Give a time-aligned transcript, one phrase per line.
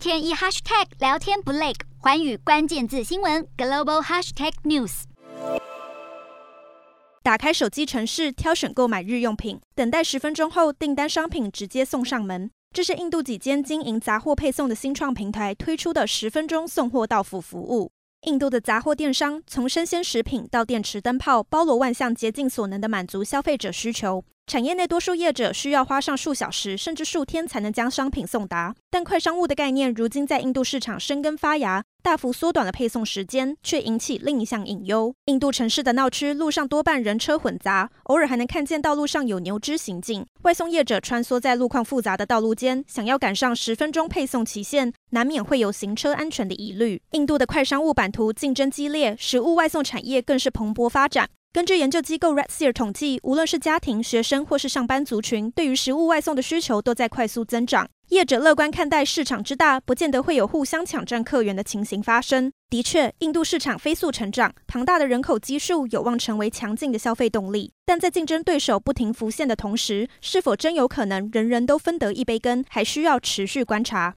[0.00, 5.02] 天一 hashtag 聊天不累，寰宇关键字新闻 global hashtag news。
[7.22, 12.50] 打开手机城市，挑选购买日用品，等待十分钟后，订单商品直接送上门。
[12.74, 17.92] 这是印度几间经营杂货配送的新创平台推出的十分钟送货到府服务。
[18.22, 24.24] 印度的杂货电商从生鲜食品到电池灯泡，包罗万象，竭尽所能地满足消费者需求。
[24.50, 35.14] 产业内多数业者需要花上数小时甚至数天才能将商品送达，但快商务的概念如今在印度市场生根发芽，大幅缩短了配送时间，却引起另一项隐忧。
[35.26, 40.26] 印度城市的闹区路上多半人车混杂，偶尔还能看见道路上有牛只行进。
[40.42, 47.00] 外送业者穿梭在路况复杂的道路间，想要赶上十分钟配送期限，难免会有行车安全的疑虑。
[47.12, 51.30] 印度的快商务版图竞争激烈，食物外送产业更是蓬勃发展。
[51.52, 57.88] 根据研究机构 Redseer 统计，无论是家庭、学生或是上班族群，对于食物外送的需求都在快速增长。
[58.10, 62.52] 业者乐观看待市场之大，不见得会有互相抢占客源的情形发生。
[62.68, 67.72] 的确，印度市场飞速成长，庞大的人口基数有望成为强劲的消费动力。
[67.84, 74.08] 但在竞争对手不停浮现的同时，是否真有可能人人都分得一杯羹，还需要持续观察。